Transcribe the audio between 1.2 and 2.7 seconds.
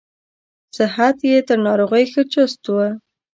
یې تر ناروغۍ ښه چست